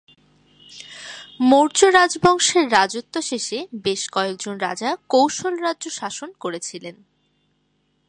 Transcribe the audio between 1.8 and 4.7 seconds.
রাজবংশের রাজত্ব শেষে বেশ কয়েকজন